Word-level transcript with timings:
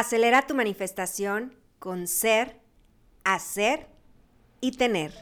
Acelera 0.00 0.42
tu 0.42 0.54
manifestación 0.54 1.56
con 1.80 2.06
ser, 2.06 2.60
hacer 3.24 3.88
y 4.60 4.76
tener. 4.76 5.12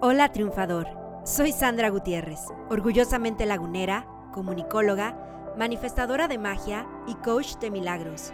Hola 0.00 0.30
triunfador, 0.30 0.86
soy 1.24 1.50
Sandra 1.50 1.88
Gutiérrez, 1.88 2.38
orgullosamente 2.70 3.44
lagunera, 3.44 4.06
comunicóloga, 4.32 5.52
manifestadora 5.58 6.28
de 6.28 6.38
magia 6.38 6.86
y 7.08 7.16
coach 7.16 7.56
de 7.56 7.72
milagros. 7.72 8.32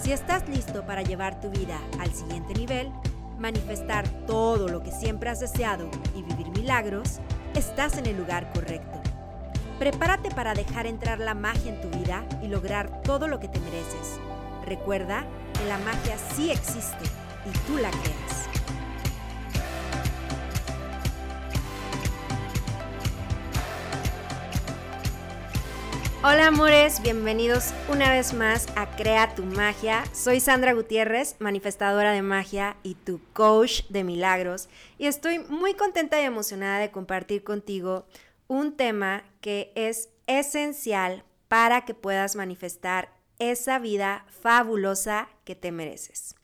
Si 0.00 0.10
estás 0.10 0.48
listo 0.48 0.84
para 0.84 1.02
llevar 1.02 1.40
tu 1.40 1.50
vida 1.50 1.78
al 2.00 2.12
siguiente 2.12 2.54
nivel, 2.54 2.90
manifestar 3.38 4.08
todo 4.26 4.66
lo 4.66 4.82
que 4.82 4.90
siempre 4.90 5.30
has 5.30 5.38
deseado 5.38 5.88
y 6.16 6.22
vivir 6.24 6.48
milagros, 6.50 7.20
estás 7.58 7.98
en 7.98 8.06
el 8.06 8.16
lugar 8.16 8.52
correcto. 8.52 9.00
Prepárate 9.78 10.30
para 10.30 10.54
dejar 10.54 10.86
entrar 10.86 11.18
la 11.18 11.34
magia 11.34 11.74
en 11.74 11.80
tu 11.80 11.88
vida 11.98 12.24
y 12.42 12.48
lograr 12.48 13.02
todo 13.02 13.28
lo 13.28 13.40
que 13.40 13.48
te 13.48 13.58
mereces. 13.60 14.20
Recuerda 14.66 15.24
que 15.58 15.66
la 15.66 15.78
magia 15.78 16.16
sí 16.34 16.50
existe 16.50 17.04
y 17.46 17.58
tú 17.66 17.78
la 17.78 17.90
creas. 17.90 18.39
Hola 26.22 26.48
amores, 26.48 27.00
bienvenidos 27.00 27.72
una 27.88 28.12
vez 28.12 28.34
más 28.34 28.66
a 28.76 28.94
Crea 28.94 29.34
tu 29.34 29.42
magia. 29.42 30.04
Soy 30.12 30.38
Sandra 30.38 30.74
Gutiérrez, 30.74 31.36
manifestadora 31.38 32.12
de 32.12 32.20
magia 32.20 32.76
y 32.82 32.94
tu 32.96 33.22
coach 33.32 33.84
de 33.88 34.04
milagros. 34.04 34.68
Y 34.98 35.06
estoy 35.06 35.38
muy 35.38 35.72
contenta 35.72 36.20
y 36.20 36.26
emocionada 36.26 36.78
de 36.78 36.90
compartir 36.90 37.42
contigo 37.42 38.04
un 38.48 38.76
tema 38.76 39.24
que 39.40 39.72
es 39.74 40.10
esencial 40.26 41.24
para 41.48 41.86
que 41.86 41.94
puedas 41.94 42.36
manifestar 42.36 43.08
esa 43.38 43.78
vida 43.78 44.26
fabulosa 44.28 45.26
que 45.46 45.54
te 45.54 45.72
mereces. 45.72 46.34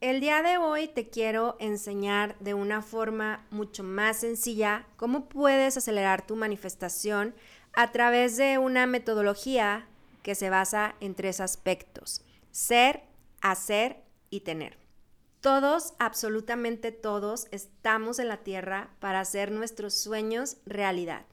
El 0.00 0.20
día 0.20 0.40
de 0.42 0.56
hoy 0.56 0.88
te 0.88 1.10
quiero 1.10 1.56
enseñar 1.58 2.38
de 2.38 2.54
una 2.54 2.80
forma 2.80 3.44
mucho 3.50 3.82
más 3.82 4.20
sencilla 4.20 4.86
cómo 4.96 5.28
puedes 5.28 5.76
acelerar 5.76 6.26
tu 6.26 6.36
manifestación 6.36 7.34
a 7.72 7.92
través 7.92 8.36
de 8.36 8.58
una 8.58 8.86
metodología 8.86 9.86
que 10.22 10.34
se 10.34 10.50
basa 10.50 10.96
en 11.00 11.14
tres 11.14 11.40
aspectos, 11.40 12.22
ser, 12.50 13.02
hacer 13.40 14.02
y 14.28 14.40
tener. 14.40 14.78
Todos, 15.40 15.94
absolutamente 15.98 16.92
todos, 16.92 17.46
estamos 17.50 18.18
en 18.18 18.28
la 18.28 18.38
tierra 18.38 18.90
para 19.00 19.20
hacer 19.20 19.50
nuestros 19.50 19.94
sueños 19.94 20.58
realidad. 20.66 21.24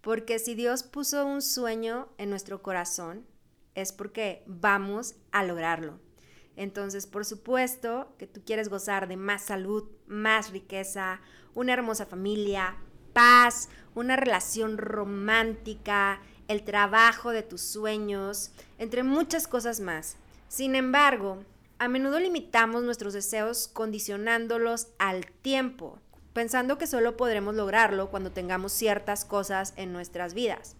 Porque 0.00 0.38
si 0.38 0.54
Dios 0.54 0.82
puso 0.82 1.26
un 1.26 1.42
sueño 1.42 2.08
en 2.16 2.30
nuestro 2.30 2.62
corazón, 2.62 3.26
es 3.74 3.92
porque 3.92 4.42
vamos 4.46 5.16
a 5.30 5.44
lograrlo. 5.44 6.00
Entonces, 6.56 7.06
por 7.06 7.24
supuesto 7.24 8.14
que 8.18 8.26
tú 8.26 8.42
quieres 8.44 8.68
gozar 8.68 9.08
de 9.08 9.16
más 9.16 9.42
salud, 9.42 9.90
más 10.06 10.50
riqueza, 10.50 11.20
una 11.54 11.72
hermosa 11.72 12.06
familia, 12.06 12.76
paz, 13.12 13.68
una 13.94 14.16
relación 14.16 14.78
romántica, 14.78 16.20
el 16.48 16.62
trabajo 16.64 17.30
de 17.30 17.42
tus 17.42 17.60
sueños, 17.60 18.52
entre 18.78 19.02
muchas 19.02 19.46
cosas 19.46 19.80
más. 19.80 20.16
Sin 20.48 20.74
embargo, 20.74 21.44
a 21.78 21.88
menudo 21.88 22.18
limitamos 22.18 22.82
nuestros 22.82 23.14
deseos 23.14 23.68
condicionándolos 23.68 24.88
al 24.98 25.26
tiempo, 25.26 25.98
pensando 26.32 26.76
que 26.76 26.86
solo 26.86 27.16
podremos 27.16 27.54
lograrlo 27.54 28.10
cuando 28.10 28.32
tengamos 28.32 28.72
ciertas 28.72 29.24
cosas 29.24 29.74
en 29.76 29.92
nuestras 29.92 30.34
vidas. 30.34 30.76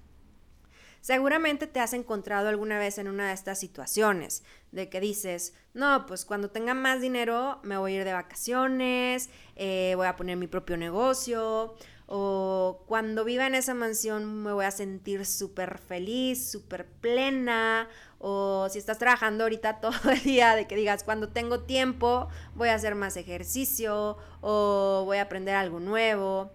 Seguramente 1.00 1.66
te 1.66 1.80
has 1.80 1.94
encontrado 1.94 2.48
alguna 2.48 2.78
vez 2.78 2.98
en 2.98 3.08
una 3.08 3.28
de 3.28 3.34
estas 3.34 3.58
situaciones, 3.58 4.44
de 4.72 4.90
que 4.90 5.00
dices, 5.00 5.54
no, 5.72 6.04
pues 6.04 6.26
cuando 6.26 6.50
tenga 6.50 6.74
más 6.74 7.00
dinero 7.00 7.60
me 7.62 7.78
voy 7.78 7.94
a 7.94 7.96
ir 8.00 8.04
de 8.04 8.12
vacaciones, 8.12 9.30
eh, 9.56 9.94
voy 9.96 10.06
a 10.06 10.16
poner 10.16 10.36
mi 10.36 10.46
propio 10.46 10.76
negocio, 10.76 11.74
o 12.12 12.82
cuando 12.88 13.25
viva 13.25 13.47
en 13.47 13.54
esa 13.54 13.72
mansión 13.72 14.43
me 14.43 14.53
voy 14.53 14.65
a 14.65 14.72
sentir 14.72 15.25
súper 15.25 15.78
feliz, 15.78 16.50
súper 16.50 16.87
plena, 16.87 17.88
o 18.19 18.66
si 18.69 18.81
estás 18.81 18.98
trabajando 18.98 19.44
ahorita 19.44 19.78
todo 19.81 20.10
el 20.10 20.20
día, 20.25 20.56
de 20.56 20.66
que 20.66 20.75
digas, 20.75 21.04
cuando 21.04 21.28
tengo 21.28 21.60
tiempo 21.60 22.26
voy 22.56 22.69
a 22.70 22.75
hacer 22.75 22.97
más 22.97 23.16
ejercicio 23.16 24.19
o 24.41 25.03
voy 25.04 25.19
a 25.19 25.22
aprender 25.22 25.54
algo 25.54 25.78
nuevo. 25.78 26.50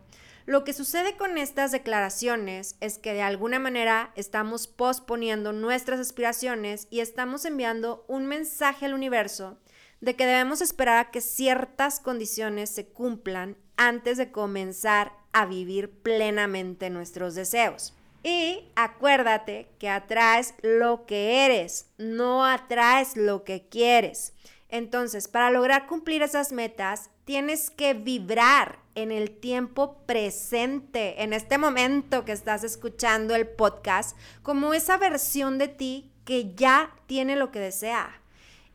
Lo 0.46 0.66
que 0.66 0.74
sucede 0.74 1.16
con 1.16 1.38
estas 1.38 1.72
declaraciones 1.72 2.76
es 2.82 2.98
que 2.98 3.14
de 3.14 3.22
alguna 3.22 3.58
manera 3.58 4.12
estamos 4.16 4.68
posponiendo 4.68 5.54
nuestras 5.54 6.02
aspiraciones 6.02 6.88
y 6.92 7.00
estamos 7.00 7.46
enviando 7.46 8.04
un 8.10 8.26
mensaje 8.26 8.88
al 8.88 8.94
universo 8.94 9.58
de 10.02 10.18
que 10.18 10.26
debemos 10.26 10.60
esperar 10.60 10.98
a 10.98 11.12
que 11.12 11.22
ciertas 11.22 12.02
condiciones 12.02 12.70
se 12.70 12.88
cumplan 12.88 13.58
antes 13.78 14.18
de 14.18 14.32
comenzar 14.32 15.14
a 15.36 15.46
vivir 15.46 15.92
plenamente 15.92 16.90
nuestros 16.90 17.36
deseos. 17.36 17.94
Y 18.24 18.70
acuérdate 18.76 19.68
que 19.80 19.90
atraes 19.90 20.56
lo 20.64 21.06
que 21.06 21.46
eres, 21.46 21.88
no 21.98 22.46
atraes 22.46 23.18
lo 23.18 23.44
que 23.44 23.68
quieres. 23.68 24.34
Entonces, 24.70 25.28
para 25.28 25.52
lograr 25.52 25.88
cumplir 25.88 26.24
esas 26.24 26.54
metas, 26.54 27.10
tienes 27.26 27.70
que 27.70 27.94
vibrar 27.94 28.80
en 28.96 29.12
el 29.12 29.30
tiempo 29.30 29.98
presente, 30.06 31.22
en 31.22 31.34
este 31.34 31.58
momento 31.58 32.24
que 32.24 32.32
estás 32.32 32.64
escuchando 32.64 33.36
el 33.36 33.46
podcast, 33.46 34.18
como 34.42 34.74
esa 34.74 34.98
versión 34.98 35.58
de 35.58 35.68
ti 35.68 36.14
que 36.24 36.56
ya 36.56 36.96
tiene 37.08 37.36
lo 37.36 37.52
que 37.52 37.60
desea. 37.60 38.22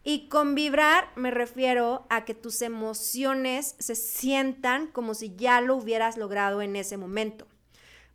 Y 0.03 0.29
con 0.29 0.55
vibrar 0.55 1.11
me 1.15 1.31
refiero 1.31 2.07
a 2.09 2.25
que 2.25 2.35
tus 2.35 2.63
emociones 2.63 3.75
se 3.79 3.95
sientan 3.95 4.87
como 4.87 5.15
si 5.15 5.37
ya 5.37 5.61
lo 5.61 5.77
hubieras 5.77 6.17
logrado 6.17 6.63
en 6.63 6.77
ese 6.77 6.97
momento. 6.97 7.47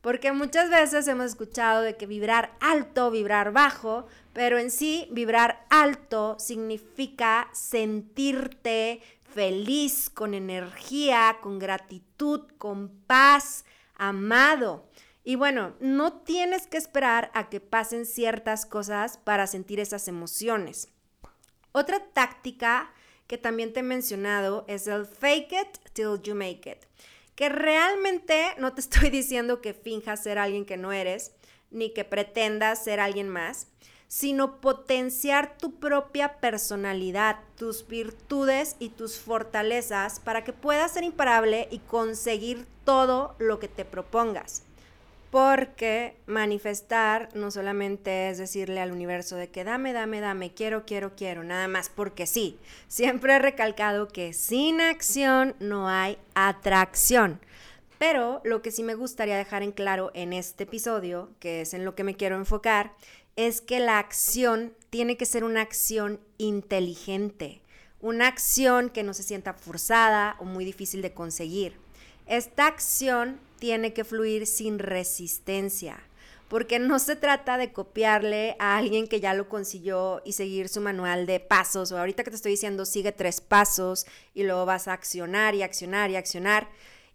Porque 0.02 0.32
muchas 0.32 0.70
veces 0.70 1.08
hemos 1.08 1.26
escuchado 1.28 1.82
de 1.82 1.96
que 1.96 2.06
vibrar 2.06 2.56
alto, 2.60 3.10
vibrar 3.10 3.52
bajo, 3.52 4.08
pero 4.34 4.60
en 4.60 4.70
sí 4.70 5.08
vibrar 5.12 5.66
alto 5.70 6.38
significa 6.40 7.50
sentirte 7.54 9.02
feliz, 9.24 10.10
con 10.10 10.34
energía, 10.34 11.38
con 11.42 11.60
gratitud, 11.60 12.42
con 12.58 12.90
paz, 13.08 13.66
amado. 13.96 14.88
Y 15.24 15.36
bueno, 15.36 15.74
no 15.80 16.14
tienes 16.22 16.68
que 16.68 16.78
esperar 16.78 17.32
a 17.34 17.50
que 17.50 17.60
pasen 17.60 18.06
ciertas 18.06 18.66
cosas 18.66 19.18
para 19.18 19.48
sentir 19.48 19.80
esas 19.80 20.08
emociones. 20.08 20.90
Otra 21.78 22.00
táctica 22.00 22.90
que 23.28 23.38
también 23.38 23.74
te 23.74 23.82
he 23.82 23.84
mencionado 23.84 24.64
es 24.70 24.88
el 24.88 25.06
fake 25.06 25.52
it 25.52 25.78
till 25.92 26.22
you 26.24 26.34
make 26.34 26.72
it, 26.72 26.78
que 27.36 27.50
realmente 27.50 28.54
no 28.60 28.74
te 28.74 28.80
estoy 28.88 29.10
diciendo 29.10 29.60
que 29.60 29.74
finjas 29.74 30.24
ser 30.24 30.38
alguien 30.38 30.66
que 30.66 30.78
no 30.78 30.94
eres, 30.94 31.34
ni 31.72 31.94
que 31.94 32.06
pretendas 32.06 32.82
ser 32.82 33.02
alguien 33.02 33.28
más, 33.28 33.68
sino 34.08 34.62
potenciar 34.62 35.58
tu 35.58 35.78
propia 35.78 36.40
personalidad, 36.40 37.40
tus 37.58 37.86
virtudes 37.86 38.78
y 38.80 38.88
tus 38.88 39.20
fortalezas 39.20 40.22
para 40.22 40.46
que 40.46 40.54
puedas 40.54 40.94
ser 40.94 41.04
imparable 41.04 41.68
y 41.72 41.80
conseguir 41.80 42.66
todo 42.86 43.36
lo 43.38 43.60
que 43.60 43.68
te 43.68 43.84
propongas. 43.84 44.64
Porque 45.32 46.16
manifestar 46.28 47.30
no 47.34 47.52
solamente 47.52 48.30
es 48.30 48.38
decirle 48.38 48.80
al 48.80 48.92
universo 48.92 49.36
de 49.36 49.50
que 49.50 49.64
dame, 49.64 49.92
dame, 49.92 50.22
dame, 50.22 50.54
quiero, 50.54 50.86
quiero, 50.86 51.16
quiero, 51.16 51.44
nada 51.44 51.68
más 51.68 51.90
porque 51.90 52.26
sí. 52.26 52.58
Siempre 52.88 53.34
he 53.34 53.40
recalcado 53.40 54.08
que 54.08 54.34
sin 54.34 54.80
acción 54.80 55.56
no 55.60 55.90
hay 55.90 56.18
atracción. 56.36 57.40
Pero 57.98 58.42
lo 58.44 58.62
que 58.62 58.72
sí 58.72 58.84
me 58.84 58.96
gustaría 58.96 59.38
dejar 59.38 59.64
en 59.64 59.72
claro 59.72 60.12
en 60.14 60.34
este 60.34 60.64
episodio, 60.64 61.30
que 61.40 61.62
es 61.62 61.74
en 61.74 61.86
lo 61.86 61.96
que 61.96 62.04
me 62.04 62.16
quiero 62.16 62.36
enfocar, 62.36 62.94
es 63.36 63.62
que 63.62 63.80
la 63.80 64.00
acción 64.00 64.74
tiene 64.90 65.18
que 65.18 65.26
ser 65.26 65.44
una 65.44 65.62
acción 65.62 66.20
inteligente, 66.38 67.62
una 68.00 68.28
acción 68.28 68.90
que 68.90 69.04
no 69.04 69.14
se 69.14 69.24
sienta 69.24 69.54
forzada 69.54 70.36
o 70.40 70.46
muy 70.46 70.64
difícil 70.66 71.02
de 71.02 71.14
conseguir. 71.14 71.78
Esta 72.28 72.66
acción 72.66 73.40
tiene 73.60 73.94
que 73.94 74.04
fluir 74.04 74.48
sin 74.48 74.80
resistencia, 74.80 76.00
porque 76.48 76.80
no 76.80 76.98
se 76.98 77.16
trata 77.16 77.58
de 77.58 77.72
copiarle 77.72 78.56
a 78.58 78.78
alguien 78.78 79.08
que 79.08 79.20
ya 79.20 79.36
lo 79.36 79.48
consiguió 79.48 80.22
y 80.26 80.34
seguir 80.34 80.68
su 80.68 80.82
manual 80.82 81.28
de 81.28 81.40
pasos, 81.40 81.92
o 81.92 82.00
ahorita 82.00 82.24
que 82.24 82.32
te 82.32 82.36
estoy 82.36 82.52
diciendo, 82.52 82.86
sigue 82.86 83.12
tres 83.12 83.42
pasos 83.42 84.08
y 84.34 84.44
luego 84.44 84.66
vas 84.66 84.88
a 84.88 84.94
accionar 84.94 85.54
y 85.54 85.62
accionar 85.62 86.10
y 86.10 86.16
accionar 86.16 86.68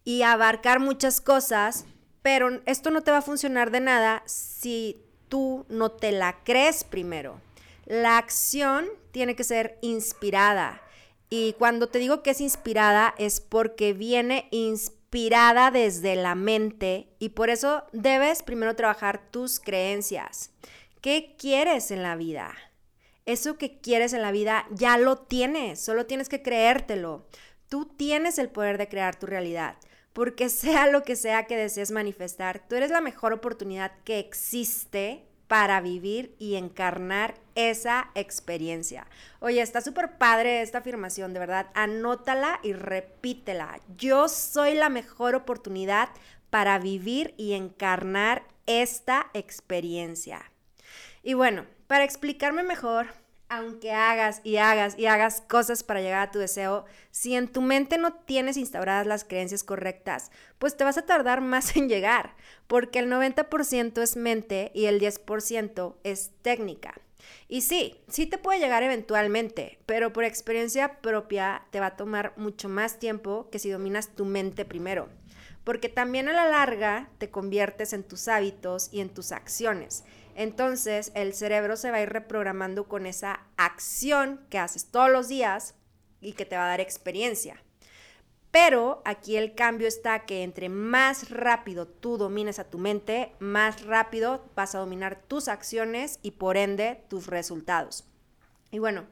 y 0.05 0.23
abarcar 0.23 0.79
muchas 0.79 1.21
cosas, 1.21 1.87
pero 2.23 2.61
esto 2.67 2.91
no 2.91 3.03
te 3.03 3.11
va 3.11 3.19
a 3.19 3.23
funcionar 3.23 3.73
de 3.73 3.81
nada 3.81 4.23
si 4.27 5.03
tú 5.29 5.67
no 5.69 5.91
te 5.91 6.12
la 6.12 6.39
crees 6.45 6.85
primero. 6.85 7.41
La 7.85 8.17
acción 8.19 8.87
tiene 9.11 9.35
que 9.35 9.43
ser 9.43 9.77
inspirada. 9.83 10.83
Y 11.29 11.55
cuando 11.55 11.89
te 11.89 11.99
digo 11.99 12.23
que 12.23 12.31
es 12.31 12.41
inspirada 12.41 13.15
es 13.19 13.41
porque 13.41 13.93
viene 13.93 14.49
inspirada 14.51 15.00
inspirada 15.11 15.73
desde 15.73 16.15
la 16.15 16.37
mente 16.37 17.09
y 17.19 17.31
por 17.31 17.51
eso 17.51 17.83
debes 17.93 18.45
primero 18.45 18.77
trabajar 18.77 19.21
tus 19.33 19.59
creencias. 19.59 20.53
¿Qué 21.01 21.35
quieres 21.37 21.91
en 21.91 22.05
la 22.05 22.15
vida? 22.15 22.55
Eso 23.27 23.59
que 23.59 23.81
quieres 23.81 24.12
en 24.12 24.23
la 24.23 24.31
vida 24.31 24.67
ya 24.71 24.99
lo 24.99 25.19
tienes, 25.19 25.81
solo 25.81 26.07
tienes 26.07 26.29
que 26.29 26.43
creértelo. 26.43 27.27
Tú 27.69 27.87
tienes 27.87 28.39
el 28.39 28.51
poder 28.51 28.79
de 28.79 28.89
crear 28.89 29.19
tu 29.19 29.27
realidad, 29.27 29.79
porque 30.12 30.49
sea 30.49 30.87
lo 30.87 31.03
que 31.03 31.17
sea 31.17 31.49
que 31.49 31.57
desees 31.57 31.91
manifestar, 31.91 32.69
tú 32.69 32.77
eres 32.77 32.93
la 32.93 33.01
mejor 33.01 33.33
oportunidad 33.33 33.91
que 34.05 34.21
existe 34.21 35.27
para 35.50 35.81
vivir 35.81 36.37
y 36.38 36.55
encarnar 36.55 37.35
esa 37.56 38.12
experiencia. 38.14 39.08
Oye, 39.41 39.61
está 39.61 39.81
súper 39.81 40.17
padre 40.17 40.62
esta 40.62 40.79
afirmación, 40.79 41.32
de 41.32 41.41
verdad. 41.41 41.67
Anótala 41.75 42.61
y 42.62 42.73
repítela. 42.73 43.81
Yo 43.97 44.29
soy 44.29 44.75
la 44.75 44.88
mejor 44.91 45.35
oportunidad 45.35 46.11
para 46.50 46.79
vivir 46.79 47.35
y 47.37 47.55
encarnar 47.55 48.44
esta 48.67 49.26
experiencia. 49.35 50.52
Y 51.25 51.35
bueno, 51.35 51.67
para 51.88 52.05
explicarme 52.05 52.62
mejor, 52.62 53.08
aunque 53.50 53.91
hagas 53.91 54.41
y 54.44 54.56
hagas 54.56 54.97
y 54.97 55.06
hagas 55.06 55.41
cosas 55.43 55.82
para 55.82 56.00
llegar 56.00 56.20
a 56.20 56.31
tu 56.31 56.38
deseo, 56.38 56.85
si 57.11 57.35
en 57.35 57.49
tu 57.49 57.61
mente 57.61 57.99
no 57.99 58.14
tienes 58.14 58.56
instauradas 58.56 59.06
las 59.08 59.25
creencias 59.25 59.64
correctas, 59.64 60.31
pues 60.58 60.76
te 60.76 60.85
vas 60.85 60.97
a 60.97 61.05
tardar 61.05 61.41
más 61.43 61.76
en 61.76 61.88
llegar, 61.88 62.37
porque 62.69 63.00
el 63.00 63.11
90% 63.11 64.00
es 64.00 64.17
mente 64.17 64.70
y 64.73 64.87
el 64.87 65.00
10% 65.00 65.97
es 66.05 66.31
técnica. 66.43 66.94
Y 67.49 67.62
sí, 67.62 68.00
sí 68.08 68.26
te 68.26 68.38
puede 68.38 68.61
llegar 68.61 68.85
eventualmente, 68.85 69.79
pero 69.85 70.12
por 70.12 70.25
experiencia 70.25 71.00
propia 71.00 71.67
te 71.70 71.81
va 71.81 71.87
a 71.87 71.97
tomar 71.97 72.32
mucho 72.37 72.69
más 72.69 72.99
tiempo 72.99 73.49
que 73.50 73.58
si 73.58 73.69
dominas 73.69 74.14
tu 74.14 74.25
mente 74.25 74.64
primero, 74.64 75.08
porque 75.64 75.88
también 75.88 76.29
a 76.29 76.32
la 76.32 76.49
larga 76.49 77.11
te 77.19 77.31
conviertes 77.31 77.93
en 77.93 78.05
tus 78.05 78.29
hábitos 78.29 78.88
y 78.93 79.00
en 79.00 79.11
tus 79.11 79.32
acciones. 79.32 80.05
Entonces 80.41 81.13
el 81.15 81.35
cerebro 81.35 81.77
se 81.77 81.91
va 81.91 81.99
a 81.99 82.01
ir 82.01 82.09
reprogramando 82.09 82.89
con 82.89 83.05
esa 83.05 83.41
acción 83.59 84.41
que 84.49 84.59
haces 84.59 84.87
todos 84.87 85.11
los 85.11 85.29
días 85.29 85.75
y 86.23 86.33
que 86.33 86.47
te 86.47 86.57
va 86.57 86.65
a 86.65 86.69
dar 86.69 86.81
experiencia. 86.81 87.63
Pero 88.51 89.03
aquí 89.05 89.37
el 89.37 89.55
cambio 89.55 89.87
está 89.87 90.25
que 90.25 90.43
entre 90.43 90.71
más 90.71 91.29
rápido 91.29 91.87
tú 91.87 92.17
domines 92.17 92.59
a 92.59 92.65
tu 92.65 92.79
mente, 92.79 93.35
más 93.39 93.85
rápido 93.85 94.43
vas 94.57 94.75
a 94.75 94.79
dominar 94.79 95.21
tus 95.29 95.47
acciones 95.47 96.19
y 96.23 96.31
por 96.31 96.57
ende 96.57 97.05
tus 97.11 97.27
resultados. 97.27 98.07
Y 98.71 98.79
bueno, 98.79 99.05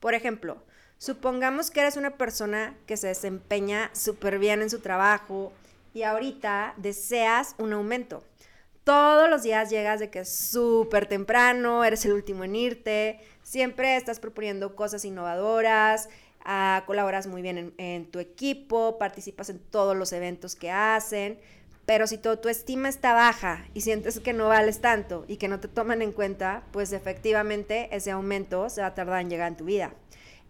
por 0.00 0.14
ejemplo, 0.14 0.64
supongamos 0.96 1.70
que 1.70 1.80
eres 1.80 1.98
una 1.98 2.16
persona 2.16 2.74
que 2.86 2.96
se 2.96 3.08
desempeña 3.08 3.90
súper 3.92 4.38
bien 4.38 4.62
en 4.62 4.70
su 4.70 4.78
trabajo 4.78 5.52
y 5.92 6.04
ahorita 6.04 6.72
deseas 6.78 7.54
un 7.58 7.74
aumento 7.74 8.24
todos 8.90 9.30
los 9.30 9.44
días 9.44 9.70
llegas 9.70 10.00
de 10.00 10.10
que 10.10 10.18
es 10.18 10.28
súper 10.28 11.06
temprano, 11.06 11.84
eres 11.84 12.04
el 12.06 12.12
último 12.12 12.42
en 12.42 12.56
irte, 12.56 13.20
siempre 13.44 13.96
estás 13.96 14.18
proponiendo 14.18 14.74
cosas 14.74 15.04
innovadoras, 15.04 16.08
ah, 16.44 16.82
colaboras 16.88 17.28
muy 17.28 17.40
bien 17.40 17.72
en, 17.78 18.06
tu 18.06 18.18
equipo, 18.18 18.98
participas 18.98 19.48
en 19.48 19.60
todos 19.60 19.96
los 19.96 20.12
eventos 20.12 20.56
que 20.56 20.72
hacen, 20.72 21.38
pero 21.86 22.08
si 22.08 22.18
tu 22.18 22.48
estima 22.48 22.88
está 22.88 23.12
baja 23.12 23.64
y 23.74 23.82
sientes 23.82 24.18
que 24.18 24.32
no 24.32 24.48
vales 24.48 24.80
tanto 24.80 25.24
y 25.28 25.36
que 25.36 25.46
no 25.46 25.60
te 25.60 25.68
toman 25.68 26.02
en 26.02 26.10
cuenta, 26.10 26.64
pues 26.72 26.92
efectivamente 26.92 27.88
ese 27.92 28.10
aumento 28.10 28.70
se 28.70 28.80
va 28.80 28.88
a 28.88 28.94
tardar 28.96 29.20
en 29.20 29.30
llegar 29.30 29.46
en 29.46 29.56
tu 29.56 29.66
vida. 29.66 29.92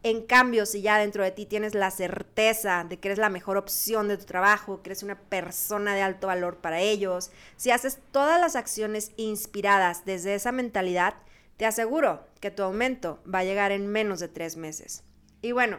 En 0.03 0.23
cambio, 0.23 0.65
si 0.65 0.81
ya 0.81 0.99
dentro 0.99 1.23
de 1.23 1.31
ti 1.31 1.45
tienes 1.45 1.75
la 1.75 1.91
certeza 1.91 2.87
de 2.89 2.99
que 2.99 3.09
eres 3.09 3.19
la 3.19 3.29
mejor 3.29 3.59
opción 3.59 4.09
de 4.09 4.17
tu 4.17 4.25
trabajo, 4.25 4.83
que 4.83 4.89
eres 4.89 5.03
una 5.03 5.19
persona 5.19 5.95
de 5.95 6.01
alto 6.01 6.29
valor 6.29 6.57
para 6.57 6.81
ellos, 6.81 7.31
si 7.57 7.71
haces 7.71 7.99
todas 8.11 8.41
las 8.41 8.57
acciones 8.57 9.13
inspiradas 9.17 10.07
desde 10.07 10.35
esa 10.35 10.53
mentalidad, 10.53 11.15
te 11.59 11.67
aseguro 11.67 12.27
que 12.41 12.51
tu 12.51 12.63
aumento 12.63 13.23
va 13.33 13.41
a 13.41 13.45
llegar 13.45 13.73
en 13.73 13.89
menos 13.89 14.21
de 14.21 14.29
tres 14.29 14.57
meses. 14.57 15.05
Y 15.43 15.53
bueno, 15.53 15.77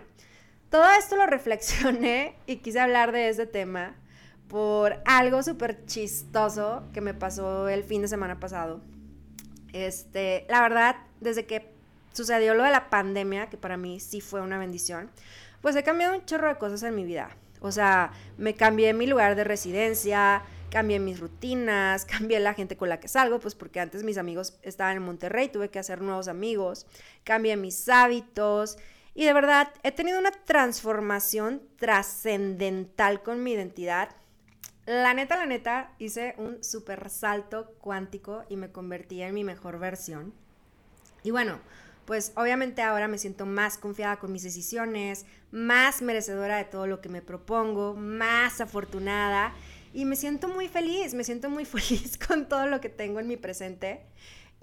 todo 0.69 0.85
esto 0.99 1.15
lo 1.15 1.25
reflexioné 1.27 2.35
y 2.45 2.57
quise 2.57 2.79
hablar 2.79 3.11
de 3.11 3.29
este 3.29 3.47
tema 3.47 3.95
por 4.47 5.01
algo 5.05 5.41
súper 5.41 5.85
chistoso 5.85 6.83
que 6.93 7.01
me 7.01 7.15
pasó 7.15 7.69
el 7.69 7.83
fin 7.83 8.03
de 8.03 8.07
semana 8.07 8.39
pasado. 8.39 8.81
Este, 9.73 10.45
la 10.49 10.61
verdad, 10.61 10.97
desde 11.21 11.47
que 11.47 11.73
sucedió 12.13 12.53
lo 12.53 12.63
de 12.63 12.71
la 12.71 12.89
pandemia, 12.89 13.49
que 13.49 13.57
para 13.57 13.77
mí 13.77 13.99
sí 13.99 14.21
fue 14.21 14.41
una 14.41 14.57
bendición, 14.57 15.09
pues 15.61 15.75
he 15.75 15.83
cambiado 15.83 16.15
un 16.15 16.25
chorro 16.25 16.47
de 16.47 16.57
cosas 16.57 16.83
en 16.83 16.95
mi 16.95 17.03
vida. 17.05 17.35
O 17.59 17.71
sea, 17.71 18.11
me 18.37 18.55
cambié 18.55 18.93
mi 18.93 19.05
lugar 19.05 19.35
de 19.35 19.43
residencia, 19.43 20.41
cambié 20.71 20.99
mis 20.99 21.19
rutinas, 21.19 22.05
cambié 22.11 22.39
la 22.39 22.55
gente 22.55 22.75
con 22.75 22.89
la 22.89 22.99
que 22.99 23.07
salgo, 23.07 23.39
pues 23.39 23.53
porque 23.53 23.79
antes 23.79 24.03
mis 24.03 24.17
amigos 24.17 24.57
estaban 24.63 24.97
en 24.97 25.03
Monterrey, 25.03 25.49
tuve 25.49 25.69
que 25.69 25.77
hacer 25.79 26.01
nuevos 26.01 26.27
amigos, 26.27 26.87
cambié 27.23 27.55
mis 27.57 27.87
hábitos 27.89 28.77
y 29.13 29.25
de 29.25 29.33
verdad 29.33 29.71
he 29.83 29.91
tenido 29.91 30.17
una 30.17 30.31
transformación 30.31 31.61
trascendental 31.77 33.21
con 33.21 33.43
mi 33.43 33.53
identidad. 33.53 34.09
La 34.87 35.13
neta, 35.13 35.37
la 35.37 35.45
neta, 35.45 35.93
hice 35.99 36.33
un 36.37 36.63
super 36.63 37.09
salto 37.09 37.75
cuántico 37.79 38.43
y 38.49 38.55
me 38.55 38.71
convertí 38.71 39.21
en 39.21 39.35
mi 39.35 39.43
mejor 39.43 39.77
versión. 39.77 40.33
Y 41.23 41.29
bueno, 41.29 41.59
pues 42.05 42.31
obviamente 42.35 42.81
ahora 42.81 43.07
me 43.07 43.17
siento 43.17 43.45
más 43.45 43.77
confiada 43.77 44.17
con 44.17 44.31
mis 44.31 44.43
decisiones, 44.43 45.25
más 45.51 46.01
merecedora 46.01 46.57
de 46.57 46.65
todo 46.65 46.87
lo 46.87 47.01
que 47.01 47.09
me 47.09 47.21
propongo, 47.21 47.93
más 47.95 48.61
afortunada 48.61 49.53
y 49.93 50.05
me 50.05 50.15
siento 50.15 50.47
muy 50.47 50.67
feliz, 50.67 51.13
me 51.13 51.23
siento 51.23 51.49
muy 51.49 51.65
feliz 51.65 52.17
con 52.17 52.47
todo 52.47 52.67
lo 52.67 52.81
que 52.81 52.89
tengo 52.89 53.19
en 53.19 53.27
mi 53.27 53.37
presente. 53.37 54.01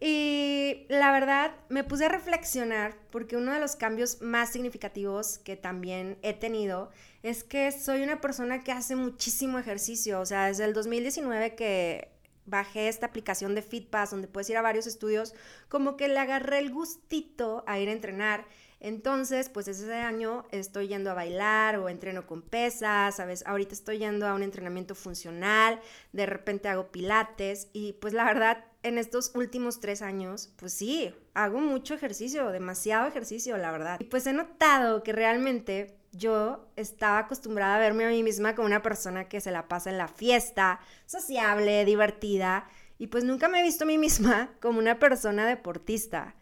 Y 0.01 0.87
la 0.89 1.11
verdad, 1.11 1.57
me 1.69 1.83
puse 1.83 2.05
a 2.05 2.09
reflexionar 2.09 2.97
porque 3.11 3.37
uno 3.37 3.53
de 3.53 3.59
los 3.59 3.75
cambios 3.75 4.23
más 4.23 4.51
significativos 4.51 5.39
que 5.39 5.57
también 5.57 6.19
he 6.23 6.35
tenido 6.35 6.91
es 7.25 7.43
que 7.43 7.73
soy 7.73 8.03
una 8.03 8.21
persona 8.21 8.63
que 8.63 8.71
hace 8.71 8.95
muchísimo 8.95 9.59
ejercicio. 9.59 10.21
O 10.21 10.27
sea, 10.27 10.47
desde 10.47 10.65
el 10.65 10.73
2019 10.73 11.57
que 11.57 12.13
bajé 12.49 12.89
esta 12.89 13.07
aplicación 13.07 13.55
de 13.55 13.63
FitPass 13.63 14.11
donde 14.11 14.29
puedes 14.29 14.51
ir 14.51 14.57
a 14.57 14.63
varios 14.63 14.87
estudios, 14.87 15.35
como 15.69 15.97
que 15.97 16.09
le 16.09 16.19
agarré 16.19 16.59
el 16.59 16.73
gustito 16.73 17.65
a 17.67 17.79
ir 17.79 17.89
a 17.89 17.93
entrenar. 17.93 18.47
Entonces, 18.81 19.49
pues 19.49 19.67
ese 19.67 19.93
año 19.95 20.47
estoy 20.53 20.87
yendo 20.87 21.11
a 21.11 21.15
bailar 21.15 21.79
o 21.79 21.89
entreno 21.89 22.27
con 22.27 22.43
pesas, 22.43 23.17
¿sabes? 23.17 23.45
Ahorita 23.45 23.75
estoy 23.75 23.99
yendo 23.99 24.27
a 24.27 24.35
un 24.35 24.43
entrenamiento 24.43 24.95
funcional, 24.95 25.81
de 26.13 26.27
repente 26.27 26.69
hago 26.69 26.93
pilates 26.93 27.69
y 27.73 27.95
pues 27.95 28.15
la 28.15 28.25
verdad, 28.25 28.65
en 28.85 28.99
estos 28.99 29.33
últimos 29.35 29.81
tres 29.81 30.01
años, 30.01 30.53
pues 30.57 30.73
sí, 30.73 31.13
hago 31.35 31.61
mucho 31.61 31.95
ejercicio, 31.95 32.51
demasiado 32.51 33.09
ejercicio, 33.09 33.57
la 33.59 33.73
verdad. 33.73 33.99
Y 34.01 34.05
pues 34.05 34.27
he 34.29 34.33
notado 34.33 35.03
que 35.03 35.13
realmente 35.13 35.98
yo 36.13 36.67
estaba 36.77 37.19
acostumbrada 37.19 37.77
a 37.77 37.81
verme 37.81 38.05
a 38.05 38.09
mí 38.09 38.23
misma 38.23 38.55
como 38.55 38.67
una 38.67 38.83
persona 38.83 39.29
que 39.29 39.41
se 39.41 39.51
la 39.51 39.69
pasa 39.69 39.91
en 39.91 39.99
la 39.99 40.09
fiesta, 40.09 40.81
sociable, 41.07 41.85
divertida, 41.85 42.69
y 42.99 43.09
pues 43.09 43.25
nunca 43.25 43.49
me 43.49 43.61
he 43.61 43.63
visto 43.63 43.85
a 43.85 43.87
mí 43.87 43.99
misma 43.99 44.51
como 44.61 44.79
una 44.79 44.99
persona 44.99 45.47
deportista. 45.47 46.35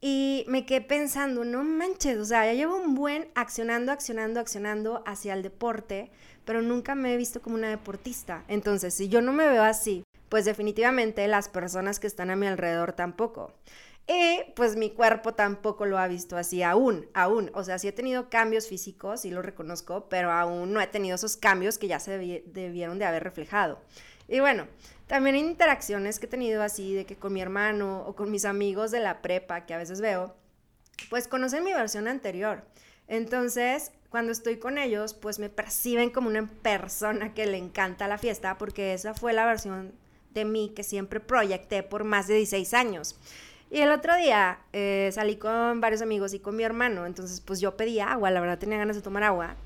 Y 0.00 0.44
me 0.46 0.64
quedé 0.64 0.80
pensando, 0.80 1.44
no 1.44 1.64
manches, 1.64 2.18
o 2.18 2.24
sea, 2.24 2.46
ya 2.46 2.52
llevo 2.52 2.76
un 2.76 2.94
buen 2.94 3.28
accionando, 3.34 3.90
accionando, 3.90 4.38
accionando 4.38 5.02
hacia 5.06 5.34
el 5.34 5.42
deporte, 5.42 6.12
pero 6.44 6.62
nunca 6.62 6.94
me 6.94 7.12
he 7.12 7.16
visto 7.16 7.42
como 7.42 7.56
una 7.56 7.68
deportista. 7.68 8.44
Entonces, 8.46 8.94
si 8.94 9.08
yo 9.08 9.20
no 9.22 9.32
me 9.32 9.48
veo 9.48 9.64
así, 9.64 10.04
pues 10.28 10.44
definitivamente 10.44 11.26
las 11.26 11.48
personas 11.48 11.98
que 11.98 12.06
están 12.06 12.30
a 12.30 12.36
mi 12.36 12.46
alrededor 12.46 12.92
tampoco. 12.92 13.52
Y 14.10 14.40
pues 14.56 14.74
mi 14.74 14.88
cuerpo 14.88 15.34
tampoco 15.34 15.84
lo 15.84 15.98
ha 15.98 16.08
visto 16.08 16.38
así 16.38 16.62
aún, 16.62 17.06
aún. 17.12 17.50
O 17.52 17.62
sea, 17.62 17.78
sí 17.78 17.88
he 17.88 17.92
tenido 17.92 18.30
cambios 18.30 18.66
físicos, 18.66 19.20
sí 19.20 19.30
lo 19.30 19.42
reconozco, 19.42 20.08
pero 20.08 20.32
aún 20.32 20.72
no 20.72 20.80
he 20.80 20.86
tenido 20.86 21.16
esos 21.16 21.36
cambios 21.36 21.76
que 21.76 21.88
ya 21.88 22.00
se 22.00 22.42
debieron 22.46 22.98
de 22.98 23.04
haber 23.04 23.22
reflejado. 23.22 23.78
Y 24.26 24.40
bueno, 24.40 24.66
también 25.08 25.36
interacciones 25.36 26.18
que 26.18 26.24
he 26.24 26.28
tenido 26.30 26.62
así, 26.62 26.94
de 26.94 27.04
que 27.04 27.16
con 27.16 27.34
mi 27.34 27.42
hermano 27.42 28.02
o 28.06 28.16
con 28.16 28.30
mis 28.30 28.46
amigos 28.46 28.90
de 28.90 29.00
la 29.00 29.20
prepa, 29.20 29.66
que 29.66 29.74
a 29.74 29.78
veces 29.78 30.00
veo, 30.00 30.34
pues 31.10 31.28
conocen 31.28 31.64
mi 31.64 31.74
versión 31.74 32.08
anterior. 32.08 32.64
Entonces, 33.08 33.92
cuando 34.08 34.32
estoy 34.32 34.56
con 34.56 34.78
ellos, 34.78 35.12
pues 35.12 35.38
me 35.38 35.50
perciben 35.50 36.08
como 36.08 36.28
una 36.28 36.46
persona 36.62 37.34
que 37.34 37.46
le 37.46 37.58
encanta 37.58 38.08
la 38.08 38.16
fiesta, 38.16 38.56
porque 38.56 38.94
esa 38.94 39.12
fue 39.12 39.34
la 39.34 39.44
versión 39.44 39.92
de 40.32 40.46
mí 40.46 40.72
que 40.74 40.82
siempre 40.82 41.20
proyecté 41.20 41.82
por 41.82 42.04
más 42.04 42.26
de 42.26 42.36
16 42.36 42.72
años. 42.72 43.16
Y 43.70 43.80
el 43.80 43.90
otro 43.90 44.16
día 44.16 44.60
eh, 44.72 45.10
salí 45.12 45.36
con 45.36 45.80
varios 45.80 46.00
amigos 46.00 46.32
y 46.32 46.38
con 46.40 46.56
mi 46.56 46.62
hermano, 46.62 47.04
entonces 47.04 47.40
pues 47.42 47.60
yo 47.60 47.76
pedí 47.76 48.00
agua, 48.00 48.30
la 48.30 48.40
verdad 48.40 48.58
tenía 48.58 48.78
ganas 48.78 48.96
de 48.96 49.02
tomar 49.02 49.24
agua. 49.24 49.56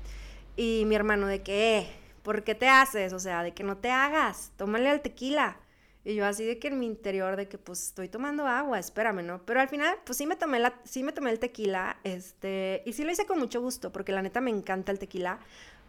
Y 0.57 0.83
mi 0.87 0.95
hermano 0.95 1.27
de 1.27 1.41
que, 1.41 1.77
eh, 1.79 1.87
¿por 2.21 2.43
qué 2.43 2.53
te 2.53 2.67
haces? 2.67 3.13
O 3.13 3.19
sea, 3.19 3.43
de 3.43 3.53
que 3.53 3.63
no 3.63 3.77
te 3.77 3.89
hagas, 3.91 4.51
tómale 4.57 4.89
al 4.89 5.01
tequila. 5.01 5.57
Y 6.05 6.15
yo 6.15 6.25
así 6.25 6.43
de 6.43 6.59
que 6.59 6.67
en 6.67 6.79
mi 6.79 6.85
interior 6.85 7.37
de 7.37 7.47
que 7.47 7.57
pues 7.57 7.81
estoy 7.81 8.09
tomando 8.09 8.45
agua, 8.45 8.77
espérame, 8.77 9.23
¿no? 9.23 9.41
Pero 9.45 9.61
al 9.61 9.69
final 9.69 9.95
pues 10.05 10.17
sí 10.17 10.25
me 10.27 10.35
tomé 10.35 10.59
la 10.59 10.73
sí 10.83 11.01
me 11.01 11.13
tomé 11.13 11.31
el 11.31 11.39
tequila, 11.39 11.97
este, 12.03 12.83
y 12.85 12.91
sí 12.93 13.05
lo 13.05 13.11
hice 13.11 13.25
con 13.25 13.39
mucho 13.39 13.61
gusto 13.61 13.91
porque 13.93 14.11
la 14.11 14.21
neta 14.21 14.41
me 14.41 14.51
encanta 14.51 14.91
el 14.91 14.99
tequila, 14.99 15.39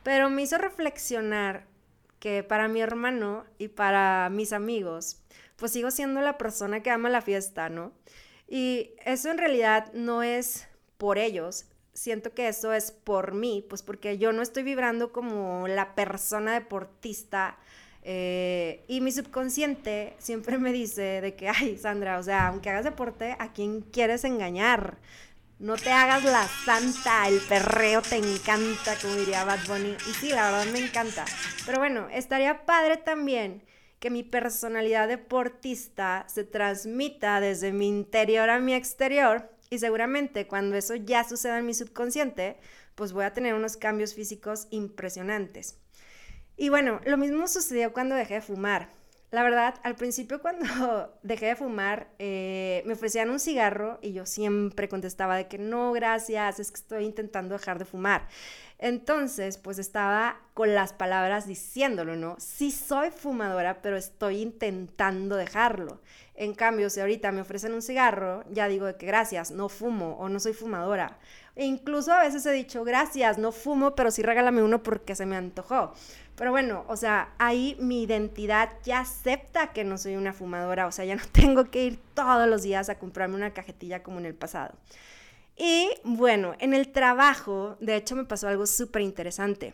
pero 0.04 0.30
me 0.30 0.42
hizo 0.42 0.56
reflexionar 0.56 1.66
que 2.20 2.44
para 2.44 2.68
mi 2.68 2.80
hermano 2.80 3.44
y 3.58 3.68
para 3.68 4.30
mis 4.30 4.52
amigos, 4.52 5.18
pues 5.56 5.72
sigo 5.72 5.90
siendo 5.90 6.20
la 6.20 6.38
persona 6.38 6.82
que 6.82 6.90
ama 6.90 7.10
la 7.10 7.22
fiesta, 7.22 7.68
¿no? 7.68 7.92
Y 8.48 8.92
eso 9.04 9.30
en 9.30 9.38
realidad 9.38 9.92
no 9.94 10.22
es 10.22 10.66
por 10.98 11.18
ellos, 11.18 11.66
siento 11.92 12.34
que 12.34 12.48
eso 12.48 12.72
es 12.72 12.90
por 12.92 13.34
mí, 13.34 13.64
pues 13.68 13.82
porque 13.82 14.18
yo 14.18 14.32
no 14.32 14.42
estoy 14.42 14.62
vibrando 14.62 15.12
como 15.12 15.68
la 15.68 15.94
persona 15.94 16.52
deportista 16.52 17.56
eh, 18.06 18.84
y 18.86 19.00
mi 19.00 19.10
subconsciente 19.12 20.14
siempre 20.18 20.58
me 20.58 20.72
dice 20.72 21.22
de 21.22 21.34
que, 21.34 21.48
ay, 21.48 21.78
Sandra, 21.78 22.18
o 22.18 22.22
sea, 22.22 22.48
aunque 22.48 22.68
hagas 22.68 22.84
deporte, 22.84 23.34
¿a 23.38 23.52
quién 23.52 23.80
quieres 23.80 24.24
engañar? 24.24 24.98
No 25.58 25.76
te 25.76 25.90
hagas 25.90 26.22
la 26.24 26.46
santa, 26.46 27.26
el 27.28 27.40
perreo 27.40 28.02
te 28.02 28.16
encanta, 28.16 28.96
como 29.00 29.14
diría 29.14 29.44
Bad 29.44 29.66
Bunny. 29.66 29.96
Y 30.10 30.12
sí, 30.14 30.28
la 30.30 30.50
verdad 30.50 30.70
me 30.72 30.80
encanta. 30.80 31.24
Pero 31.64 31.78
bueno, 31.78 32.08
estaría 32.10 32.66
padre 32.66 32.98
también 32.98 33.62
que 34.04 34.10
mi 34.10 34.22
personalidad 34.22 35.08
deportista 35.08 36.26
se 36.28 36.44
transmita 36.44 37.40
desde 37.40 37.72
mi 37.72 37.88
interior 37.88 38.50
a 38.50 38.60
mi 38.60 38.74
exterior 38.74 39.50
y 39.70 39.78
seguramente 39.78 40.46
cuando 40.46 40.76
eso 40.76 40.94
ya 40.94 41.24
suceda 41.24 41.58
en 41.58 41.64
mi 41.64 41.72
subconsciente, 41.72 42.58
pues 42.96 43.14
voy 43.14 43.24
a 43.24 43.32
tener 43.32 43.54
unos 43.54 43.78
cambios 43.78 44.12
físicos 44.12 44.66
impresionantes. 44.68 45.78
Y 46.58 46.68
bueno, 46.68 47.00
lo 47.06 47.16
mismo 47.16 47.48
sucedió 47.48 47.94
cuando 47.94 48.14
dejé 48.14 48.34
de 48.34 48.40
fumar. 48.42 48.90
La 49.34 49.42
verdad, 49.42 49.74
al 49.82 49.96
principio 49.96 50.40
cuando 50.40 51.12
dejé 51.24 51.46
de 51.46 51.56
fumar, 51.56 52.06
eh, 52.20 52.84
me 52.86 52.92
ofrecían 52.92 53.30
un 53.30 53.40
cigarro 53.40 53.98
y 54.00 54.12
yo 54.12 54.26
siempre 54.26 54.88
contestaba 54.88 55.34
de 55.34 55.48
que 55.48 55.58
no, 55.58 55.90
gracias, 55.90 56.60
es 56.60 56.70
que 56.70 56.76
estoy 56.76 57.04
intentando 57.04 57.56
dejar 57.56 57.80
de 57.80 57.84
fumar. 57.84 58.28
Entonces, 58.78 59.58
pues 59.58 59.80
estaba 59.80 60.40
con 60.54 60.72
las 60.72 60.92
palabras 60.92 61.48
diciéndolo, 61.48 62.14
¿no? 62.14 62.36
Sí 62.38 62.70
soy 62.70 63.10
fumadora, 63.10 63.82
pero 63.82 63.96
estoy 63.96 64.40
intentando 64.40 65.34
dejarlo. 65.34 66.00
En 66.36 66.54
cambio, 66.54 66.90
si 66.90 67.00
ahorita 67.00 67.30
me 67.30 67.42
ofrecen 67.42 67.74
un 67.74 67.82
cigarro, 67.82 68.42
ya 68.50 68.66
digo 68.66 68.86
que 68.96 69.06
gracias, 69.06 69.52
no 69.52 69.68
fumo 69.68 70.16
o 70.18 70.28
no 70.28 70.40
soy 70.40 70.52
fumadora. 70.52 71.18
E 71.54 71.64
incluso 71.64 72.12
a 72.12 72.22
veces 72.22 72.44
he 72.46 72.50
dicho, 72.50 72.82
gracias, 72.82 73.38
no 73.38 73.52
fumo, 73.52 73.94
pero 73.94 74.10
sí 74.10 74.22
regálame 74.22 74.62
uno 74.62 74.82
porque 74.82 75.14
se 75.14 75.26
me 75.26 75.36
antojó. 75.36 75.94
Pero 76.34 76.50
bueno, 76.50 76.84
o 76.88 76.96
sea, 76.96 77.32
ahí 77.38 77.76
mi 77.78 78.02
identidad 78.02 78.70
ya 78.82 79.00
acepta 79.00 79.72
que 79.72 79.84
no 79.84 79.96
soy 79.96 80.16
una 80.16 80.32
fumadora, 80.32 80.88
o 80.88 80.92
sea, 80.92 81.04
ya 81.04 81.14
no 81.14 81.22
tengo 81.32 81.70
que 81.70 81.84
ir 81.84 82.00
todos 82.14 82.48
los 82.48 82.62
días 82.62 82.88
a 82.88 82.98
comprarme 82.98 83.36
una 83.36 83.52
cajetilla 83.52 84.02
como 84.02 84.18
en 84.18 84.26
el 84.26 84.34
pasado. 84.34 84.74
Y 85.56 85.90
bueno, 86.02 86.56
en 86.58 86.74
el 86.74 86.90
trabajo, 86.90 87.76
de 87.78 87.94
hecho, 87.94 88.16
me 88.16 88.24
pasó 88.24 88.48
algo 88.48 88.66
súper 88.66 89.02
interesante. 89.02 89.72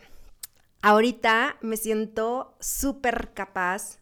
Ahorita 0.83 1.57
me 1.61 1.77
siento 1.77 2.55
súper 2.59 3.33
capaz 3.33 4.00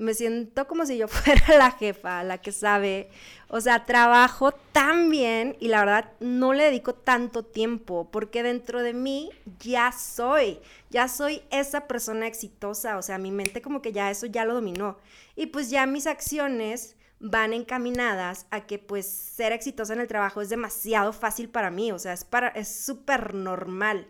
me 0.00 0.14
siento 0.14 0.66
como 0.66 0.86
si 0.86 0.96
yo 0.96 1.08
fuera 1.08 1.58
la 1.58 1.70
jefa, 1.72 2.24
la 2.24 2.38
que 2.38 2.52
sabe. 2.52 3.10
O 3.48 3.60
sea, 3.60 3.84
trabajo 3.84 4.52
tan 4.72 5.10
bien 5.10 5.56
y 5.60 5.68
la 5.68 5.80
verdad 5.80 6.12
no 6.20 6.54
le 6.54 6.64
dedico 6.64 6.94
tanto 6.94 7.44
tiempo 7.44 8.08
porque 8.10 8.42
dentro 8.42 8.82
de 8.82 8.94
mí 8.94 9.30
ya 9.58 9.92
soy, 9.92 10.58
ya 10.88 11.06
soy 11.08 11.42
esa 11.50 11.86
persona 11.86 12.26
exitosa. 12.26 12.96
O 12.96 13.02
sea, 13.02 13.18
mi 13.18 13.30
mente 13.30 13.60
como 13.60 13.82
que 13.82 13.92
ya 13.92 14.10
eso 14.10 14.26
ya 14.26 14.44
lo 14.44 14.54
dominó. 14.54 14.98
Y 15.36 15.46
pues 15.46 15.70
ya 15.70 15.86
mis 15.86 16.06
acciones 16.06 16.96
van 17.18 17.52
encaminadas 17.52 18.46
a 18.50 18.62
que 18.62 18.78
pues 18.78 19.06
ser 19.06 19.52
exitosa 19.52 19.92
en 19.92 20.00
el 20.00 20.08
trabajo 20.08 20.40
es 20.40 20.48
demasiado 20.48 21.12
fácil 21.12 21.50
para 21.50 21.70
mí. 21.70 21.92
O 21.92 21.98
sea, 21.98 22.14
es 22.14 22.24
para, 22.24 22.48
es 22.48 22.74
súper 22.74 23.34
normal 23.34 24.06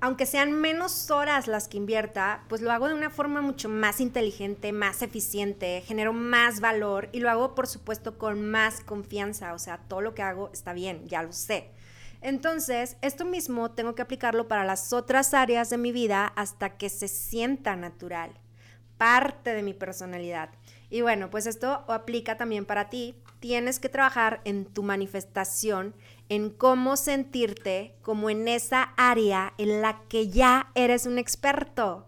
aunque 0.00 0.26
sean 0.26 0.52
menos 0.52 1.10
horas 1.10 1.46
las 1.46 1.68
que 1.68 1.78
invierta, 1.78 2.44
pues 2.48 2.60
lo 2.60 2.70
hago 2.70 2.88
de 2.88 2.94
una 2.94 3.10
forma 3.10 3.40
mucho 3.40 3.68
más 3.68 4.00
inteligente, 4.00 4.72
más 4.72 5.02
eficiente, 5.02 5.82
genero 5.86 6.12
más 6.12 6.60
valor 6.60 7.08
y 7.12 7.20
lo 7.20 7.30
hago 7.30 7.54
por 7.54 7.66
supuesto 7.66 8.18
con 8.18 8.46
más 8.48 8.80
confianza, 8.80 9.54
o 9.54 9.58
sea, 9.58 9.78
todo 9.78 10.02
lo 10.02 10.14
que 10.14 10.22
hago 10.22 10.50
está 10.52 10.72
bien, 10.72 11.06
ya 11.08 11.22
lo 11.22 11.32
sé. 11.32 11.70
Entonces, 12.20 12.96
esto 13.02 13.24
mismo 13.24 13.70
tengo 13.70 13.94
que 13.94 14.02
aplicarlo 14.02 14.48
para 14.48 14.64
las 14.64 14.92
otras 14.92 15.34
áreas 15.34 15.70
de 15.70 15.78
mi 15.78 15.92
vida 15.92 16.26
hasta 16.36 16.76
que 16.76 16.88
se 16.88 17.08
sienta 17.08 17.76
natural, 17.76 18.32
parte 18.98 19.54
de 19.54 19.62
mi 19.62 19.74
personalidad. 19.74 20.50
Y 20.90 21.02
bueno, 21.02 21.30
pues 21.30 21.46
esto 21.46 21.84
aplica 21.88 22.36
también 22.36 22.64
para 22.64 22.88
ti. 22.90 23.16
Tienes 23.40 23.78
que 23.78 23.88
trabajar 23.88 24.40
en 24.44 24.64
tu 24.64 24.82
manifestación 24.82 25.94
en 26.28 26.50
cómo 26.50 26.96
sentirte 26.96 27.94
como 28.02 28.30
en 28.30 28.48
esa 28.48 28.94
área 28.96 29.52
en 29.58 29.82
la 29.82 30.00
que 30.08 30.28
ya 30.28 30.70
eres 30.74 31.06
un 31.06 31.18
experto. 31.18 32.06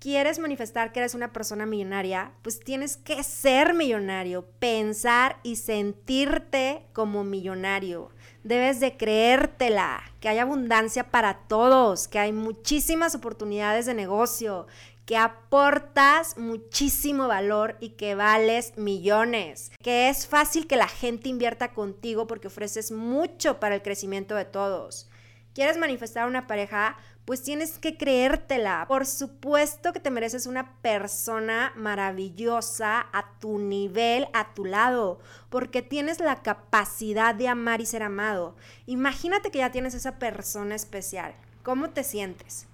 ¿Quieres 0.00 0.38
manifestar 0.38 0.92
que 0.92 1.00
eres 1.00 1.14
una 1.14 1.30
persona 1.30 1.66
millonaria? 1.66 2.32
Pues 2.40 2.58
tienes 2.60 2.96
que 2.96 3.22
ser 3.22 3.74
millonario, 3.74 4.46
pensar 4.58 5.38
y 5.42 5.56
sentirte 5.56 6.86
como 6.94 7.22
millonario. 7.22 8.10
Debes 8.42 8.80
de 8.80 8.96
creértela, 8.96 10.00
que 10.20 10.30
hay 10.30 10.38
abundancia 10.38 11.10
para 11.10 11.40
todos, 11.40 12.08
que 12.08 12.18
hay 12.18 12.32
muchísimas 12.32 13.14
oportunidades 13.14 13.84
de 13.84 13.92
negocio, 13.92 14.66
que 15.10 15.16
aportas 15.16 16.38
muchísimo 16.38 17.26
valor 17.26 17.76
y 17.80 17.96
que 17.96 18.14
vales 18.14 18.74
millones, 18.76 19.72
que 19.82 20.08
es 20.08 20.28
fácil 20.28 20.68
que 20.68 20.76
la 20.76 20.86
gente 20.86 21.28
invierta 21.28 21.72
contigo 21.72 22.28
porque 22.28 22.46
ofreces 22.46 22.92
mucho 22.92 23.58
para 23.58 23.74
el 23.74 23.82
crecimiento 23.82 24.36
de 24.36 24.44
todos. 24.44 25.10
¿Quieres 25.52 25.78
manifestar 25.78 26.28
una 26.28 26.46
pareja? 26.46 26.96
Pues 27.24 27.42
tienes 27.42 27.80
que 27.80 27.96
creértela. 27.96 28.84
Por 28.86 29.04
supuesto 29.04 29.92
que 29.92 29.98
te 29.98 30.12
mereces 30.12 30.46
una 30.46 30.80
persona 30.80 31.72
maravillosa 31.74 33.04
a 33.12 33.32
tu 33.40 33.58
nivel, 33.58 34.28
a 34.32 34.54
tu 34.54 34.64
lado, 34.64 35.18
porque 35.48 35.82
tienes 35.82 36.20
la 36.20 36.36
capacidad 36.36 37.34
de 37.34 37.48
amar 37.48 37.80
y 37.80 37.86
ser 37.86 38.04
amado. 38.04 38.54
Imagínate 38.86 39.50
que 39.50 39.58
ya 39.58 39.72
tienes 39.72 39.94
esa 39.94 40.20
persona 40.20 40.76
especial. 40.76 41.34
¿Cómo 41.64 41.90
te 41.90 42.04
sientes? 42.04 42.68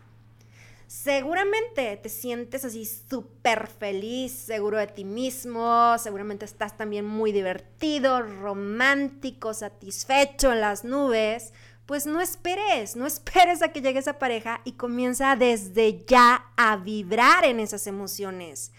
Seguramente 0.87 1.97
te 1.97 2.09
sientes 2.09 2.65
así 2.65 2.85
súper 2.87 3.67
feliz, 3.67 4.33
seguro 4.33 4.79
de 4.79 4.87
ti 4.87 5.05
mismo, 5.05 5.97
seguramente 5.99 6.45
estás 6.45 6.77
también 6.77 7.05
muy 7.05 7.33
divertido, 7.33 8.23
romántico, 8.23 9.55
satisfecho 9.55 10.53
en 10.53 10.61
las 10.61 10.85
nubes. 10.85 11.53
Pues 11.87 12.07
no 12.07 12.21
esperes, 12.21 12.97
no 12.97 13.07
esperes 13.07 13.63
a 13.63 13.69
que 13.69 13.81
llegue 13.81 13.99
esa 13.99 14.19
pareja 14.19 14.61
y 14.65 14.73
comienza 14.73 15.37
desde 15.37 16.05
ya 16.07 16.47
a 16.57 16.77
vibrar 16.77 17.45
en 17.45 17.61
esas 17.61 17.87
emociones. 17.87 18.73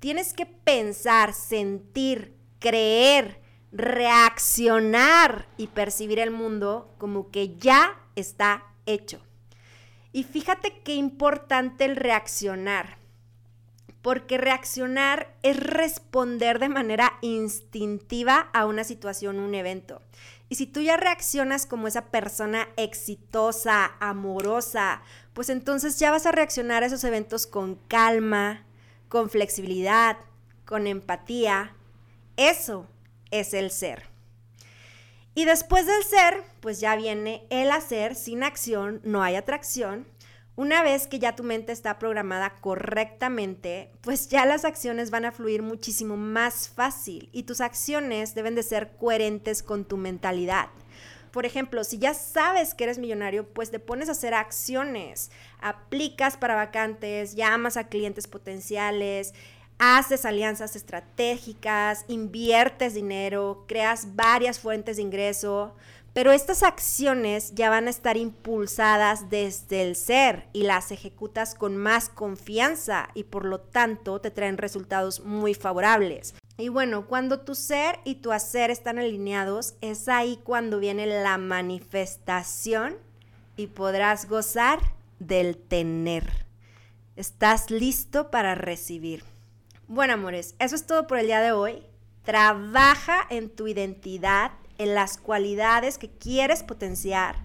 Tienes 0.00 0.32
que 0.32 0.46
pensar, 0.46 1.34
sentir, 1.34 2.36
creer, 2.60 3.40
reaccionar 3.72 5.48
y 5.56 5.68
percibir 5.68 6.18
el 6.20 6.30
mundo 6.30 6.94
como 6.98 7.30
que 7.30 7.56
ya 7.56 8.00
está 8.14 8.64
hecho. 8.86 9.20
Y 10.18 10.24
fíjate 10.24 10.80
qué 10.80 10.96
importante 10.96 11.84
el 11.84 11.94
reaccionar, 11.94 12.98
porque 14.02 14.36
reaccionar 14.36 15.32
es 15.44 15.56
responder 15.56 16.58
de 16.58 16.68
manera 16.68 17.12
instintiva 17.20 18.50
a 18.52 18.66
una 18.66 18.82
situación, 18.82 19.38
un 19.38 19.54
evento. 19.54 20.02
Y 20.48 20.56
si 20.56 20.66
tú 20.66 20.80
ya 20.80 20.96
reaccionas 20.96 21.66
como 21.66 21.86
esa 21.86 22.06
persona 22.06 22.66
exitosa, 22.76 23.92
amorosa, 24.00 25.02
pues 25.34 25.50
entonces 25.50 26.00
ya 26.00 26.10
vas 26.10 26.26
a 26.26 26.32
reaccionar 26.32 26.82
a 26.82 26.86
esos 26.86 27.04
eventos 27.04 27.46
con 27.46 27.76
calma, 27.76 28.64
con 29.08 29.30
flexibilidad, 29.30 30.16
con 30.64 30.88
empatía. 30.88 31.76
Eso 32.36 32.88
es 33.30 33.54
el 33.54 33.70
ser. 33.70 34.07
Y 35.38 35.44
después 35.44 35.86
del 35.86 36.02
ser, 36.02 36.42
pues 36.58 36.80
ya 36.80 36.96
viene 36.96 37.46
el 37.48 37.70
hacer. 37.70 38.16
Sin 38.16 38.42
acción 38.42 39.00
no 39.04 39.22
hay 39.22 39.36
atracción. 39.36 40.04
Una 40.56 40.82
vez 40.82 41.06
que 41.06 41.20
ya 41.20 41.36
tu 41.36 41.44
mente 41.44 41.70
está 41.70 42.00
programada 42.00 42.56
correctamente, 42.60 43.92
pues 44.00 44.28
ya 44.28 44.44
las 44.46 44.64
acciones 44.64 45.12
van 45.12 45.26
a 45.26 45.30
fluir 45.30 45.62
muchísimo 45.62 46.16
más 46.16 46.68
fácil 46.68 47.28
y 47.30 47.44
tus 47.44 47.60
acciones 47.60 48.34
deben 48.34 48.56
de 48.56 48.64
ser 48.64 48.96
coherentes 48.96 49.62
con 49.62 49.84
tu 49.84 49.96
mentalidad. 49.96 50.70
Por 51.30 51.46
ejemplo, 51.46 51.84
si 51.84 51.98
ya 51.98 52.14
sabes 52.14 52.74
que 52.74 52.82
eres 52.82 52.98
millonario, 52.98 53.48
pues 53.48 53.70
te 53.70 53.78
pones 53.78 54.08
a 54.08 54.12
hacer 54.12 54.34
acciones, 54.34 55.30
aplicas 55.60 56.36
para 56.36 56.56
vacantes, 56.56 57.36
llamas 57.36 57.76
a 57.76 57.86
clientes 57.86 58.26
potenciales, 58.26 59.34
haces 59.78 60.24
alianzas 60.24 60.76
estratégicas, 60.76 62.04
inviertes 62.08 62.94
dinero, 62.94 63.64
creas 63.66 64.16
varias 64.16 64.58
fuentes 64.58 64.96
de 64.96 65.02
ingreso, 65.02 65.74
pero 66.12 66.32
estas 66.32 66.64
acciones 66.64 67.54
ya 67.54 67.70
van 67.70 67.86
a 67.86 67.90
estar 67.90 68.16
impulsadas 68.16 69.30
desde 69.30 69.82
el 69.82 69.94
ser 69.94 70.48
y 70.52 70.64
las 70.64 70.90
ejecutas 70.90 71.54
con 71.54 71.76
más 71.76 72.08
confianza 72.08 73.08
y 73.14 73.24
por 73.24 73.44
lo 73.44 73.60
tanto 73.60 74.20
te 74.20 74.32
traen 74.32 74.58
resultados 74.58 75.20
muy 75.20 75.54
favorables. 75.54 76.34
Y 76.56 76.70
bueno, 76.70 77.06
cuando 77.06 77.40
tu 77.40 77.54
ser 77.54 78.00
y 78.02 78.16
tu 78.16 78.32
hacer 78.32 78.72
están 78.72 78.98
alineados, 78.98 79.74
es 79.80 80.08
ahí 80.08 80.40
cuando 80.42 80.80
viene 80.80 81.06
la 81.06 81.38
manifestación 81.38 82.96
y 83.56 83.68
podrás 83.68 84.28
gozar 84.28 84.80
del 85.20 85.56
tener. 85.56 86.46
¿Estás 87.14 87.70
listo 87.70 88.32
para 88.32 88.56
recibir? 88.56 89.22
Bueno, 89.90 90.12
amores, 90.12 90.54
eso 90.58 90.74
es 90.74 90.84
todo 90.84 91.06
por 91.06 91.16
el 91.16 91.28
día 91.28 91.40
de 91.40 91.52
hoy. 91.52 91.82
Trabaja 92.22 93.26
en 93.30 93.48
tu 93.48 93.68
identidad, 93.68 94.50
en 94.76 94.94
las 94.94 95.16
cualidades 95.16 95.96
que 95.96 96.10
quieres 96.10 96.62
potenciar 96.62 97.36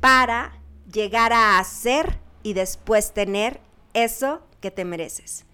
para 0.00 0.52
llegar 0.92 1.32
a 1.32 1.58
hacer 1.58 2.18
y 2.42 2.52
después 2.52 3.14
tener 3.14 3.62
eso 3.94 4.42
que 4.60 4.70
te 4.70 4.84
mereces. 4.84 5.46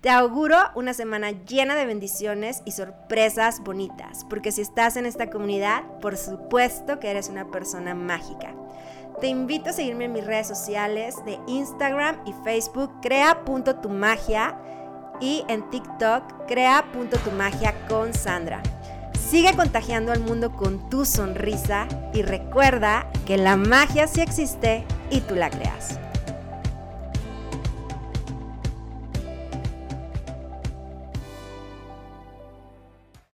Te 0.00 0.10
auguro 0.10 0.56
una 0.76 0.94
semana 0.94 1.32
llena 1.32 1.74
de 1.74 1.86
bendiciones 1.86 2.62
y 2.64 2.70
sorpresas 2.70 3.58
bonitas, 3.58 4.24
porque 4.30 4.52
si 4.52 4.60
estás 4.60 4.96
en 4.96 5.06
esta 5.06 5.28
comunidad, 5.28 5.82
por 6.00 6.16
supuesto 6.16 7.00
que 7.00 7.10
eres 7.10 7.28
una 7.28 7.50
persona 7.50 7.96
mágica. 7.96 8.54
Te 9.20 9.26
invito 9.26 9.70
a 9.70 9.72
seguirme 9.72 10.04
en 10.04 10.12
mis 10.12 10.24
redes 10.24 10.46
sociales 10.46 11.16
de 11.24 11.36
Instagram 11.48 12.22
y 12.26 12.32
Facebook, 12.44 12.92
crea.tumagia 13.02 14.56
y 15.20 15.44
en 15.48 15.68
TikTok, 15.70 16.46
crea.tumagia 16.46 17.74
con 17.88 18.14
Sandra. 18.14 18.62
Sigue 19.18 19.54
contagiando 19.54 20.12
al 20.12 20.20
mundo 20.20 20.52
con 20.52 20.88
tu 20.88 21.04
sonrisa 21.04 21.86
y 22.14 22.22
recuerda 22.22 23.10
que 23.26 23.36
la 23.36 23.56
magia 23.56 24.06
sí 24.06 24.20
existe 24.20 24.84
y 25.10 25.20
tú 25.20 25.34
la 25.34 25.50
creas. 25.50 25.98